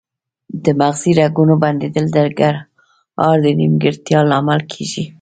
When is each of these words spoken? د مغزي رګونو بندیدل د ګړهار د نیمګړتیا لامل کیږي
د 0.63 0.65
مغزي 0.79 1.11
رګونو 1.21 1.53
بندیدل 1.63 2.05
د 2.13 2.17
ګړهار 2.39 3.37
د 3.45 3.47
نیمګړتیا 3.59 4.19
لامل 4.29 4.61
کیږي 4.71 5.03